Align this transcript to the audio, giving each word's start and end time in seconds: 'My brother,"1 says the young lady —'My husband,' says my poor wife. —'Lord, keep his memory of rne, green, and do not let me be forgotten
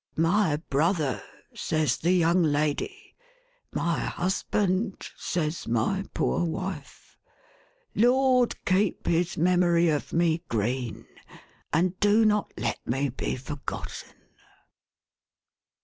'My 0.33 0.55
brother,"1 0.71 1.21
says 1.59 1.97
the 1.97 2.11
young 2.11 2.41
lady 2.41 3.13
—'My 3.71 3.99
husband,' 3.99 5.11
says 5.15 5.67
my 5.67 6.05
poor 6.15 6.43
wife. 6.43 7.19
—'Lord, 7.95 8.55
keep 8.65 9.05
his 9.05 9.37
memory 9.37 9.89
of 9.89 10.09
rne, 10.09 10.41
green, 10.49 11.05
and 11.71 11.99
do 11.99 12.25
not 12.25 12.51
let 12.57 12.79
me 12.87 13.09
be 13.09 13.35
forgotten 13.35 14.15